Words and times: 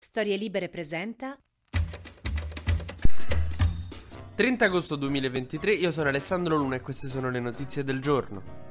Storie 0.00 0.36
Libere 0.36 0.68
presenta 0.68 1.36
30 4.36 4.64
agosto 4.64 4.94
2023, 4.94 5.72
io 5.72 5.90
sono 5.90 6.08
Alessandro 6.08 6.56
Luna 6.56 6.76
e 6.76 6.80
queste 6.80 7.08
sono 7.08 7.28
le 7.30 7.40
notizie 7.40 7.82
del 7.82 8.00
giorno. 8.00 8.67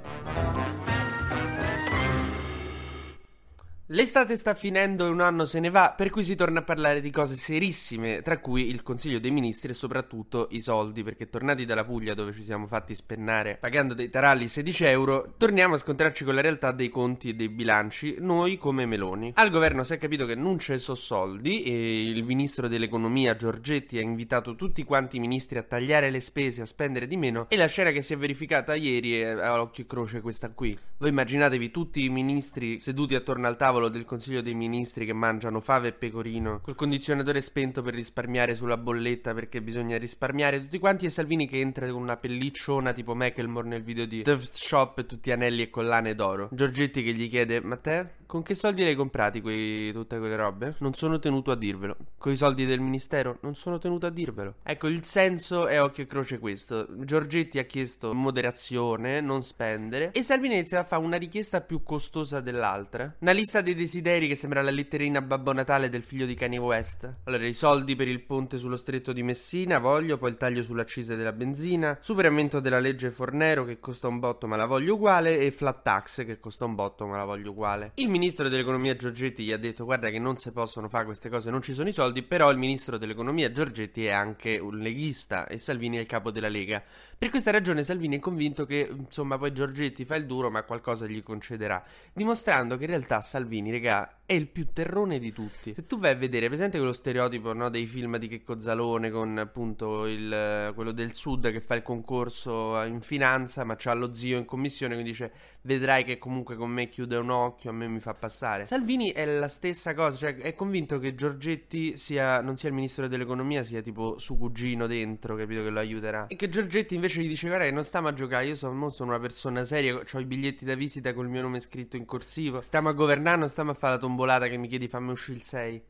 L'estate 3.91 4.35
sta 4.35 4.53
finendo 4.53 5.05
e 5.05 5.09
un 5.09 5.21
anno 5.21 5.45
se 5.45 5.61
ne 5.61 5.69
va, 5.69 5.93
per 5.95 6.09
cui 6.09 6.21
si 6.21 6.35
torna 6.35 6.59
a 6.59 6.63
parlare 6.63 6.99
di 6.99 7.09
cose 7.09 7.37
serissime, 7.37 8.21
tra 8.21 8.39
cui 8.39 8.67
il 8.67 8.83
Consiglio 8.83 9.17
dei 9.17 9.31
Ministri 9.31 9.71
e 9.71 9.75
soprattutto 9.75 10.49
i 10.51 10.59
soldi, 10.59 11.03
perché 11.03 11.29
tornati 11.29 11.63
dalla 11.63 11.85
Puglia 11.85 12.13
dove 12.13 12.33
ci 12.33 12.43
siamo 12.43 12.67
fatti 12.67 12.93
spennare 12.93 13.55
pagando 13.57 13.93
dei 13.93 14.09
taralli 14.09 14.49
16 14.49 14.83
euro, 14.83 15.35
torniamo 15.37 15.75
a 15.75 15.77
scontrarci 15.77 16.25
con 16.25 16.35
la 16.35 16.41
realtà 16.41 16.73
dei 16.73 16.89
conti 16.89 17.29
e 17.29 17.33
dei 17.35 17.47
bilanci, 17.47 18.17
noi 18.19 18.57
come 18.57 18.85
Meloni. 18.85 19.31
Al 19.35 19.49
governo 19.49 19.85
si 19.85 19.93
è 19.93 19.97
capito 19.97 20.25
che 20.25 20.35
non 20.35 20.57
c'è 20.57 20.77
so 20.77 20.93
soldi 20.93 21.63
e 21.63 22.09
il 22.09 22.25
ministro 22.25 22.67
dell'economia 22.67 23.37
Giorgetti 23.37 23.97
ha 23.99 24.01
invitato 24.01 24.55
tutti 24.55 24.83
quanti 24.83 25.15
i 25.15 25.21
ministri 25.21 25.59
a 25.59 25.63
tagliare 25.63 26.09
le 26.09 26.19
spese, 26.19 26.61
a 26.61 26.65
spendere 26.65 27.07
di 27.07 27.15
meno 27.15 27.45
e 27.47 27.55
la 27.55 27.67
scena 27.67 27.91
che 27.91 28.01
si 28.01 28.11
è 28.11 28.17
verificata 28.17 28.75
ieri 28.75 29.21
è 29.21 29.29
a 29.29 29.61
occhio 29.61 29.85
e 29.85 29.87
croce 29.87 30.19
questa 30.19 30.49
qui. 30.49 30.77
Voi 30.97 31.09
immaginatevi 31.09 31.71
tutti 31.71 32.03
i 32.03 32.09
ministri 32.09 32.81
seduti 32.81 33.15
attorno 33.15 33.47
al 33.47 33.55
tavolo 33.55 33.76
tavolo 33.77 33.89
del 33.89 34.05
Consiglio 34.05 34.41
dei 34.41 34.55
Ministri 34.55 35.05
che 35.05 35.13
mangiano 35.13 35.59
fave 35.59 35.89
e 35.89 35.93
pecorino 35.93 36.59
col 36.61 36.75
condizionatore 36.75 37.41
spento 37.41 37.81
per 37.81 37.93
risparmiare 37.93 38.55
sulla 38.55 38.77
bolletta 38.77 39.33
perché 39.33 39.61
bisogna 39.61 39.97
risparmiare 39.97 40.61
tutti 40.61 40.79
quanti 40.79 41.05
e 41.05 41.09
Salvini 41.09 41.47
che 41.47 41.59
entra 41.59 41.89
con 41.91 42.01
una 42.01 42.17
pellicciona 42.17 42.91
tipo 42.91 43.13
Macklemore 43.13 43.67
nel 43.67 43.83
video 43.83 44.05
di 44.05 44.23
Thrift 44.23 44.55
Shop 44.55 45.05
tutti 45.05 45.31
anelli 45.31 45.61
e 45.61 45.69
collane 45.69 46.15
d'oro. 46.15 46.49
Giorgetti 46.51 47.03
che 47.03 47.13
gli 47.13 47.29
chiede 47.29 47.61
"Ma 47.61 47.77
te 47.77 48.15
con 48.27 48.43
che 48.43 48.55
soldi 48.55 48.83
li 48.83 48.89
hai 48.89 48.95
comprati 48.95 49.39
quei, 49.39 49.93
tutte 49.93 50.19
quelle 50.19 50.35
robe? 50.35 50.75
Non 50.79 50.93
sono 50.93 51.17
tenuto 51.17 51.49
a 51.49 51.55
dirvelo. 51.55 51.95
Con 52.17 52.33
i 52.33 52.35
soldi 52.35 52.65
del 52.65 52.81
ministero? 52.81 53.37
Non 53.41 53.55
sono 53.55 53.79
tenuto 53.79 54.05
a 54.05 54.09
dirvelo. 54.09 54.55
Ecco, 54.63 54.87
il 54.87 55.05
senso 55.05 55.65
è 55.65 55.81
occhio 55.81 56.03
e 56.03 56.07
croce 56.07 56.37
questo. 56.37 56.87
Giorgetti 57.05 57.57
ha 57.57 57.63
chiesto 57.63 58.13
moderazione, 58.13 59.21
non 59.21 59.43
spendere 59.43 60.11
e 60.11 60.23
Salvini 60.23 60.55
inizia 60.55 60.79
a 60.79 60.83
fare 60.83 61.03
una 61.03 61.15
richiesta 61.15 61.61
più 61.61 61.83
costosa 61.83 62.41
dell'altra. 62.41 63.15
Una 63.19 63.31
lista 63.31 63.61
dei 63.67 63.75
desideri 63.75 64.29
che 64.29 64.35
sembra 64.35 64.61
la 64.61 64.71
letterina 64.71 65.21
Babbo 65.21 65.51
Natale 65.51 65.89
del 65.89 66.01
figlio 66.01 66.25
di 66.25 66.35
Kanye 66.35 66.57
West. 66.57 67.15
Allora, 67.25 67.45
i 67.45 67.53
soldi 67.53 67.97
per 67.97 68.07
il 68.07 68.21
ponte 68.21 68.57
sullo 68.57 68.77
stretto 68.77 69.11
di 69.11 69.23
Messina, 69.23 69.79
voglio, 69.79 70.17
poi 70.17 70.29
il 70.29 70.37
taglio 70.37 70.63
sull'accise 70.63 71.17
della 71.17 71.33
benzina, 71.33 71.97
superamento 71.99 72.61
della 72.61 72.79
legge 72.79 73.11
Fornero 73.11 73.65
che 73.65 73.79
costa 73.81 74.07
un 74.07 74.19
botto 74.19 74.47
ma 74.47 74.55
la 74.55 74.65
voglio 74.65 74.93
uguale 74.93 75.39
e 75.39 75.51
flat 75.51 75.81
tax 75.83 76.25
che 76.25 76.39
costa 76.39 76.63
un 76.63 76.75
botto 76.75 77.05
ma 77.07 77.17
la 77.17 77.25
voglio 77.25 77.49
uguale. 77.51 77.91
Il 77.95 78.07
ministro 78.07 78.47
dell'economia 78.47 78.95
Giorgetti 78.95 79.43
gli 79.43 79.51
ha 79.51 79.57
detto 79.57 79.83
guarda 79.83 80.09
che 80.09 80.19
non 80.19 80.37
si 80.37 80.51
possono 80.51 80.87
fare 80.87 81.03
queste 81.03 81.27
cose, 81.27 81.51
non 81.51 81.61
ci 81.61 81.73
sono 81.73 81.89
i 81.89 81.93
soldi, 81.93 82.23
però 82.23 82.49
il 82.51 82.57
ministro 82.57 82.97
dell'economia 82.97 83.51
Giorgetti 83.51 84.05
è 84.05 84.11
anche 84.11 84.59
un 84.59 84.77
leghista 84.77 85.45
e 85.45 85.57
Salvini 85.57 85.97
è 85.97 85.99
il 85.99 86.07
capo 86.07 86.31
della 86.31 86.47
Lega. 86.47 86.81
Per 87.17 87.29
questa 87.29 87.51
ragione 87.51 87.83
Salvini 87.83 88.17
è 88.17 88.19
convinto 88.19 88.65
che 88.65 88.87
insomma 88.95 89.39
poi 89.39 89.51
Giorgetti 89.51 90.05
fa 90.05 90.15
il 90.15 90.27
duro 90.27 90.51
ma 90.51 90.63
qualcosa 90.63 91.05
gli 91.07 91.23
concederà, 91.23 91.83
dimostrando 92.13 92.77
che 92.77 92.83
in 92.83 92.91
realtà 92.91 93.21
Salvini, 93.21 93.55
regà, 93.65 94.21
è 94.25 94.33
il 94.33 94.47
più 94.47 94.67
terrone 94.73 95.19
di 95.19 95.31
tutti. 95.31 95.73
Se 95.73 95.85
tu 95.85 95.97
vai 95.97 96.11
a 96.11 96.15
vedere, 96.15 96.47
presente 96.47 96.77
quello 96.77 96.93
stereotipo 96.93 97.53
no, 97.53 97.69
dei 97.69 97.85
film 97.85 98.17
di 98.17 98.27
Checco 98.27 98.59
Zalone 98.59 99.09
con 99.09 99.37
appunto 99.37 100.05
il, 100.05 100.71
quello 100.75 100.91
del 100.91 101.13
sud 101.13 101.51
che 101.51 101.59
fa 101.59 101.75
il 101.75 101.81
concorso 101.81 102.81
in 102.83 103.01
finanza 103.01 103.63
ma 103.63 103.75
c'ha 103.77 103.93
lo 103.93 104.13
zio 104.13 104.37
in 104.37 104.45
commissione 104.45 104.93
quindi 104.93 105.11
dice 105.11 105.31
vedrai 105.67 106.05
che 106.05 106.17
comunque 106.17 106.55
con 106.55 106.69
me 106.71 106.87
chiude 106.87 107.17
un 107.17 107.29
occhio, 107.29 107.69
a 107.69 107.73
me 107.73 107.87
mi 107.87 107.99
fa 107.99 108.13
passare. 108.13 108.65
Salvini 108.65 109.11
è 109.11 109.25
la 109.25 109.49
stessa 109.49 109.93
cosa, 109.93 110.15
cioè 110.15 110.37
è 110.37 110.55
convinto 110.55 110.97
che 110.97 111.13
Giorgetti 111.13 111.97
sia, 111.97 112.41
non 112.41 112.55
sia 112.55 112.69
il 112.69 112.75
ministro 112.75 113.07
dell'economia, 113.07 113.63
sia 113.63 113.81
tipo 113.81 114.17
suo 114.17 114.37
cugino 114.37 114.87
dentro, 114.87 115.35
capito 115.35 115.61
che 115.63 115.69
lo 115.69 115.79
aiuterà. 115.79 116.27
E 116.27 116.37
che 116.37 116.47
Giorgetti 116.47 116.95
invece 116.95 117.21
gli 117.21 117.27
dice 117.27 117.47
guarda 117.47 117.65
che 117.65 117.71
non 117.71 117.83
stiamo 117.83 118.07
a 118.07 118.13
giocare, 118.13 118.45
io 118.45 118.55
sono, 118.55 118.89
sono 118.89 119.09
una 119.11 119.19
persona 119.19 119.65
seria, 119.65 119.93
ho 119.93 120.19
i 120.19 120.25
biglietti 120.25 120.63
da 120.63 120.75
visita 120.75 121.13
col 121.13 121.27
mio 121.27 121.41
nome 121.41 121.59
scritto 121.59 121.97
in 121.97 122.05
corsivo, 122.05 122.61
stiamo 122.61 122.87
a 122.87 122.93
governare, 122.93 123.37
non 123.47 123.49
stiamo 123.49 123.71
a 123.71 123.75
fare 123.75 123.93
la 123.93 123.99
tombolata 123.99 124.47
che 124.47 124.57
mi 124.57 124.67
chiedi 124.67 124.89
fammi 124.89 125.11
uscire 125.11 125.37
il 125.37 125.43
6. 125.43 125.83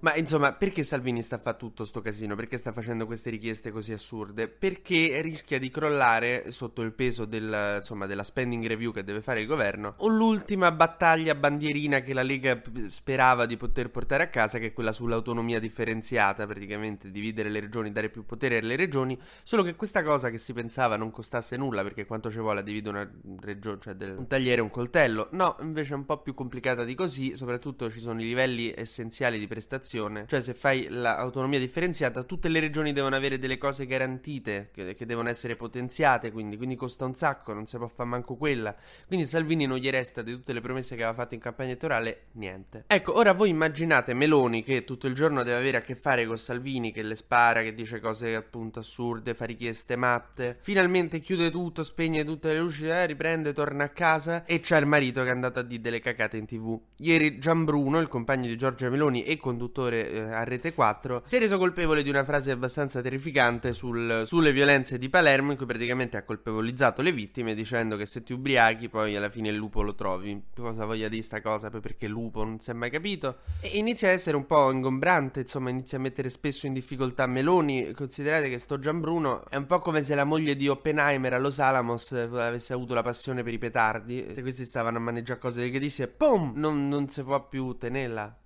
Ma 0.00 0.14
insomma, 0.14 0.52
perché 0.52 0.84
Salvini 0.84 1.22
sta 1.22 1.36
a 1.36 1.38
fare 1.38 1.56
tutto 1.56 1.84
sto 1.84 2.00
casino? 2.00 2.36
Perché 2.36 2.56
sta 2.56 2.70
facendo 2.70 3.04
queste 3.04 3.30
richieste 3.30 3.72
così 3.72 3.92
assurde? 3.92 4.46
Perché 4.46 5.20
rischia 5.22 5.58
di 5.58 5.70
crollare 5.70 6.52
sotto 6.52 6.82
il 6.82 6.92
peso 6.92 7.24
del, 7.24 7.78
insomma, 7.78 8.06
della 8.06 8.22
spending 8.22 8.64
review 8.66 8.92
che 8.92 9.02
deve 9.02 9.22
fare 9.22 9.40
il 9.40 9.46
governo 9.46 9.94
o 9.98 10.06
l'ultima 10.06 10.70
battaglia 10.70 11.34
bandierina 11.34 12.00
che 12.00 12.12
la 12.12 12.22
Lega 12.22 12.62
sperava 12.86 13.44
di 13.44 13.56
poter 13.56 13.90
portare 13.90 14.22
a 14.22 14.28
casa, 14.28 14.58
che 14.58 14.66
è 14.66 14.72
quella 14.72 14.92
sull'autonomia 14.92 15.58
differenziata, 15.58 16.46
praticamente 16.46 17.10
dividere 17.10 17.48
le 17.48 17.58
regioni, 17.58 17.90
dare 17.90 18.08
più 18.08 18.24
potere 18.24 18.58
alle 18.58 18.76
regioni, 18.76 19.18
solo 19.42 19.64
che 19.64 19.74
questa 19.74 20.04
cosa 20.04 20.30
che 20.30 20.38
si 20.38 20.52
pensava 20.52 20.96
non 20.96 21.10
costasse 21.10 21.56
nulla, 21.56 21.82
perché 21.82 22.06
quanto 22.06 22.30
ci 22.30 22.38
vuole 22.38 22.62
dividere 22.62 22.98
una 22.98 23.10
regione, 23.40 23.78
cioè 23.80 23.94
del, 23.94 24.16
un 24.16 24.28
tagliere 24.28 24.60
e 24.60 24.62
un 24.62 24.70
coltello, 24.70 25.26
no, 25.32 25.56
invece 25.60 25.94
è 25.94 25.96
un 25.96 26.04
po' 26.04 26.18
più 26.18 26.34
complicata 26.34 26.84
di 26.84 26.94
così, 26.94 27.34
soprattutto 27.34 27.90
ci 27.90 27.98
sono 27.98 28.20
i 28.20 28.24
livelli 28.24 28.72
essenziali 28.76 29.40
di 29.40 29.46
prestazione 29.48 29.86
differenziazione. 29.88 30.24
Cioè, 30.28 30.40
se 30.40 30.54
fai 30.54 30.86
l'autonomia 30.88 31.58
differenziata, 31.58 32.22
tutte 32.22 32.48
le 32.48 32.60
regioni 32.60 32.92
devono 32.92 33.16
avere 33.16 33.38
delle 33.38 33.56
cose 33.56 33.86
garantite, 33.86 34.70
che, 34.72 34.94
che 34.94 35.06
devono 35.06 35.28
essere 35.28 35.56
potenziate, 35.56 36.30
quindi, 36.30 36.56
quindi, 36.56 36.76
costa 36.76 37.06
un 37.06 37.14
sacco, 37.14 37.52
non 37.54 37.66
si 37.66 37.76
può 37.78 37.88
fare 37.88 38.08
manco 38.08 38.36
quella. 38.36 38.74
Quindi 39.06 39.24
Salvini 39.24 39.66
non 39.66 39.78
gli 39.78 39.88
resta 39.88 40.22
di 40.22 40.32
tutte 40.32 40.52
le 40.52 40.60
promesse 40.60 40.94
che 40.94 41.02
aveva 41.02 41.16
fatto 41.16 41.34
in 41.34 41.40
campagna 41.40 41.70
elettorale, 41.70 42.26
niente. 42.32 42.84
Ecco, 42.86 43.16
ora 43.16 43.32
voi 43.32 43.48
immaginate 43.48 44.12
Meloni 44.12 44.62
che 44.62 44.84
tutto 44.84 45.06
il 45.06 45.14
giorno 45.14 45.42
deve 45.42 45.58
avere 45.58 45.78
a 45.78 45.80
che 45.80 45.94
fare 45.94 46.26
con 46.26 46.38
Salvini, 46.38 46.92
che 46.92 47.02
le 47.02 47.14
spara, 47.14 47.62
che 47.62 47.72
dice 47.72 48.00
cose 48.00 48.34
appunto 48.34 48.80
assurde, 48.80 49.34
fa 49.34 49.46
richieste 49.46 49.96
matte. 49.96 50.58
Finalmente 50.60 51.20
chiude 51.20 51.50
tutto, 51.50 51.82
spegne 51.82 52.24
tutte 52.24 52.52
le 52.52 52.58
luci, 52.58 52.86
eh, 52.86 53.06
riprende, 53.06 53.52
torna 53.52 53.84
a 53.84 53.88
casa 53.88 54.44
e 54.44 54.60
c'è 54.60 54.78
il 54.78 54.86
marito 54.86 55.22
che 55.22 55.28
è 55.28 55.32
andato 55.32 55.60
a 55.60 55.62
dire 55.62 55.80
delle 55.80 56.00
cacate 56.00 56.36
in 56.36 56.46
tv. 56.46 56.78
Ieri 56.98 57.38
Gianbruno, 57.38 57.98
il 58.00 58.08
compagno 58.08 58.46
di 58.46 58.56
Giorgia 58.56 58.88
Meloni 58.88 59.22
e 59.22 59.36
conduttore 59.36 59.77
conduttore 59.78 60.10
eh, 60.10 60.20
a 60.22 60.42
Rete 60.42 60.74
4, 60.74 61.22
si 61.24 61.36
è 61.36 61.38
reso 61.38 61.56
colpevole 61.56 62.02
di 62.02 62.10
una 62.10 62.24
frase 62.24 62.50
abbastanza 62.50 63.00
terrificante 63.00 63.72
sul, 63.72 64.24
sulle 64.26 64.52
violenze 64.52 64.98
di 64.98 65.08
Palermo, 65.08 65.52
in 65.52 65.56
cui 65.56 65.66
praticamente 65.66 66.16
ha 66.16 66.24
colpevolizzato 66.24 67.00
le 67.02 67.12
vittime 67.12 67.54
dicendo 67.54 67.96
che 67.96 68.04
se 68.04 68.24
ti 68.24 68.32
ubriachi 68.32 68.88
poi 68.88 69.14
alla 69.14 69.30
fine 69.30 69.48
il 69.48 69.54
lupo 69.54 69.82
lo 69.82 69.94
trovi. 69.94 70.42
Cosa 70.54 70.84
voglia 70.84 71.08
dire 71.08 71.22
sta 71.22 71.40
cosa? 71.40 71.70
Perché 71.70 72.08
lupo 72.08 72.42
non 72.42 72.58
si 72.58 72.70
è 72.70 72.74
mai 72.74 72.90
capito? 72.90 73.38
E 73.60 73.78
inizia 73.78 74.08
a 74.08 74.12
essere 74.12 74.36
un 74.36 74.46
po' 74.46 74.70
ingombrante, 74.70 75.40
insomma, 75.40 75.70
inizia 75.70 75.98
a 75.98 76.00
mettere 76.00 76.28
spesso 76.28 76.66
in 76.66 76.72
difficoltà 76.72 77.26
Meloni. 77.26 77.92
Considerate 77.92 78.48
che 78.48 78.58
sto 78.58 78.78
Gianbruno 78.78 79.48
è 79.48 79.56
un 79.56 79.66
po' 79.66 79.78
come 79.78 80.02
se 80.02 80.14
la 80.14 80.24
moglie 80.24 80.56
di 80.56 80.68
Oppenheimer 80.68 81.34
a 81.34 81.38
Los 81.38 81.60
Alamos 81.60 82.12
avesse 82.12 82.72
avuto 82.72 82.94
la 82.94 83.02
passione 83.02 83.42
per 83.42 83.52
i 83.52 83.58
petardi. 83.58 84.26
Se 84.34 84.42
questi 84.42 84.64
stavano 84.64 84.96
a 84.96 85.00
maneggiare 85.00 85.38
cose 85.38 85.70
che 85.70 85.78
disse, 85.78 86.08
pum, 86.08 86.52
non, 86.56 86.88
non 86.88 87.08
si 87.08 87.22
può 87.22 87.46
più 87.46 87.76
tenerla. 87.76 88.38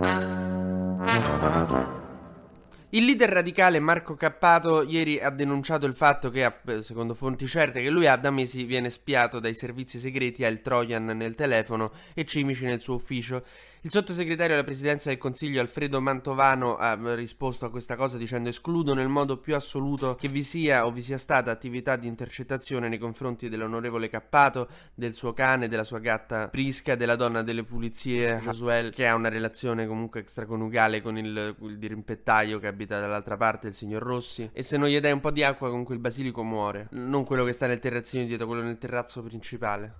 Thank 0.00 0.22
you. 1.70 2.07
Il 2.90 3.04
leader 3.04 3.28
radicale 3.28 3.80
Marco 3.80 4.14
Cappato 4.14 4.82
ieri 4.82 5.20
ha 5.20 5.28
denunciato 5.28 5.84
il 5.84 5.92
fatto 5.92 6.30
che, 6.30 6.50
secondo 6.80 7.12
fonti 7.12 7.46
certe, 7.46 7.82
che 7.82 7.90
lui 7.90 8.06
ha 8.06 8.16
da 8.16 8.30
mesi 8.30 8.64
viene 8.64 8.88
spiato 8.88 9.40
dai 9.40 9.54
servizi 9.54 9.98
segreti, 9.98 10.42
ha 10.42 10.48
il 10.48 10.62
Trojan 10.62 11.04
nel 11.04 11.34
telefono 11.34 11.92
e 12.14 12.24
cimici 12.24 12.64
nel 12.64 12.80
suo 12.80 12.94
ufficio. 12.94 13.44
Il 13.82 13.90
sottosegretario 13.90 14.54
alla 14.54 14.64
presidenza 14.64 15.08
del 15.08 15.18
Consiglio 15.18 15.60
Alfredo 15.60 16.00
Mantovano 16.00 16.76
ha 16.76 17.14
risposto 17.14 17.64
a 17.64 17.70
questa 17.70 17.94
cosa 17.94 18.16
dicendo 18.16 18.48
escludo 18.48 18.92
nel 18.92 19.06
modo 19.06 19.38
più 19.38 19.54
assoluto 19.54 20.16
che 20.16 20.26
vi 20.26 20.42
sia 20.42 20.84
o 20.84 20.90
vi 20.90 21.00
sia 21.00 21.16
stata 21.16 21.52
attività 21.52 21.94
di 21.94 22.08
intercettazione 22.08 22.88
nei 22.88 22.98
confronti 22.98 23.48
dell'onorevole 23.48 24.08
Cappato, 24.08 24.68
del 24.94 25.14
suo 25.14 25.32
cane, 25.32 25.68
della 25.68 25.84
sua 25.84 26.00
gatta 26.00 26.48
Prisca, 26.48 26.96
della 26.96 27.14
donna 27.14 27.42
delle 27.42 27.62
pulizie 27.62 28.40
Josuel 28.42 28.92
che 28.92 29.06
ha 29.06 29.14
una 29.14 29.28
relazione 29.28 29.86
comunque 29.86 30.20
extraconiugale 30.20 31.00
con 31.00 31.16
il, 31.16 31.54
il 31.60 31.78
dirimpettaio 31.78 32.58
che 32.58 32.66
abita 32.78 33.00
dall'altra 33.00 33.36
parte, 33.36 33.66
il 33.66 33.74
signor 33.74 34.02
Rossi 34.02 34.48
e 34.52 34.62
se 34.62 34.76
non 34.76 34.88
gli 34.88 35.00
dai 35.00 35.10
un 35.10 35.18
po' 35.18 35.32
di 35.32 35.42
acqua 35.42 35.68
con 35.68 35.82
quel 35.82 35.98
basilico 35.98 36.44
muore, 36.44 36.86
non 36.92 37.24
quello 37.24 37.44
che 37.44 37.52
sta 37.52 37.66
nel 37.66 37.80
terrazzino 37.80 38.24
dietro, 38.24 38.46
quello 38.46 38.62
nel 38.62 38.78
terrazzo 38.78 39.20
principale. 39.22 39.96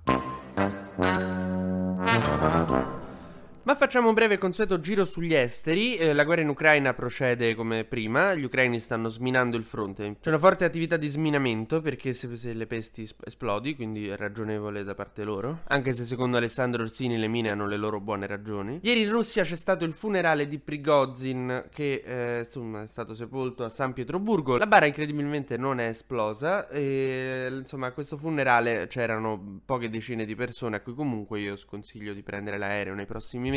Ma 3.68 3.74
facciamo 3.74 4.08
un 4.08 4.14
breve 4.14 4.38
consueto 4.38 4.80
giro 4.80 5.04
sugli 5.04 5.34
esteri. 5.34 5.96
Eh, 5.96 6.14
la 6.14 6.24
guerra 6.24 6.40
in 6.40 6.48
Ucraina 6.48 6.94
procede 6.94 7.54
come 7.54 7.84
prima. 7.84 8.32
Gli 8.32 8.44
ucraini 8.44 8.80
stanno 8.80 9.10
sminando 9.10 9.58
il 9.58 9.62
fronte. 9.62 10.16
C'è 10.22 10.30
una 10.30 10.38
forte 10.38 10.64
attività 10.64 10.96
di 10.96 11.06
sminamento 11.06 11.82
perché 11.82 12.14
se, 12.14 12.34
se 12.38 12.54
le 12.54 12.66
pesti 12.66 13.06
esplodi, 13.26 13.76
quindi 13.76 14.08
è 14.08 14.16
ragionevole 14.16 14.84
da 14.84 14.94
parte 14.94 15.22
loro. 15.22 15.64
Anche 15.66 15.92
se 15.92 16.06
secondo 16.06 16.38
Alessandro 16.38 16.82
Orsini 16.82 17.18
le 17.18 17.28
mine 17.28 17.50
hanno 17.50 17.66
le 17.66 17.76
loro 17.76 18.00
buone 18.00 18.26
ragioni. 18.26 18.80
Ieri 18.84 19.02
in 19.02 19.10
Russia 19.10 19.44
c'è 19.44 19.54
stato 19.54 19.84
il 19.84 19.92
funerale 19.92 20.48
di 20.48 20.58
Prigozhin 20.58 21.66
che 21.70 22.02
eh, 22.06 22.38
insomma 22.44 22.84
è 22.84 22.86
stato 22.86 23.12
sepolto 23.12 23.64
a 23.64 23.68
San 23.68 23.92
Pietroburgo. 23.92 24.56
La 24.56 24.66
bara 24.66 24.86
incredibilmente 24.86 25.58
non 25.58 25.78
è 25.78 25.88
esplosa 25.88 26.70
e 26.70 27.48
insomma 27.50 27.88
a 27.88 27.92
questo 27.92 28.16
funerale 28.16 28.86
c'erano 28.86 29.60
poche 29.66 29.90
decine 29.90 30.24
di 30.24 30.34
persone 30.34 30.76
a 30.76 30.80
cui 30.80 30.94
comunque 30.94 31.40
io 31.40 31.58
sconsiglio 31.58 32.14
di 32.14 32.22
prendere 32.22 32.56
l'aereo 32.56 32.94
nei 32.94 33.04
prossimi 33.04 33.56